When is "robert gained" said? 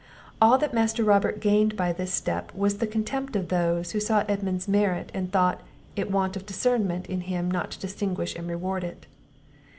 1.03-1.77